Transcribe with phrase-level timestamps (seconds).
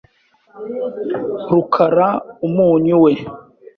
[1.49, 2.07] rukara
[2.45, 3.13] umunyu we.